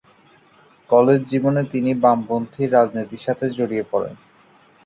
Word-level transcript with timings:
College 0.89 1.19
জীবনে 1.23 1.61
তিনি 1.73 1.91
বামপন্থী 2.03 2.63
রাজনীতির 2.67 3.23
সাথে 3.25 3.45
জড়িয়ে 3.57 3.85
পড়েন। 3.91 4.15